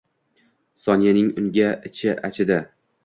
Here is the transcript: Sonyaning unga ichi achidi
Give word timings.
Sonyaning 0.87 1.29
unga 1.41 1.69
ichi 1.91 2.17
achidi 2.31 2.59